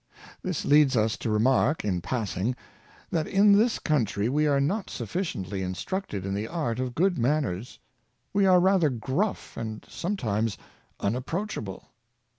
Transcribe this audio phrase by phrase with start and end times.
[0.41, 2.55] This leads us to remark, in passing,
[3.11, 7.77] that in this country we are not sufficiently instructed in the art of good manners.
[8.33, 10.57] We are rather gruff, and sometimes
[10.99, 11.85] unapproachable.